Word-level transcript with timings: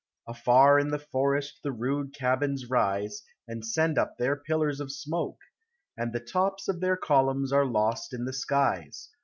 Afar 0.27 0.79
in 0.79 0.89
the 0.89 0.97
forest 0.97 1.59
the 1.61 1.71
rude 1.71 2.11
cabins 2.15 2.67
rise, 2.71 3.21
And 3.47 3.63
send 3.63 3.99
up 3.99 4.17
their 4.17 4.35
pillars 4.35 4.79
of 4.79 4.91
smoke, 4.91 5.37
And 5.95 6.11
the 6.11 6.19
tops 6.19 6.67
of 6.67 6.79
their 6.79 6.97
columns 6.97 7.53
are 7.53 7.67
lost 7.67 8.11
in 8.11 8.25
the 8.25 8.33
skies. 8.33 9.09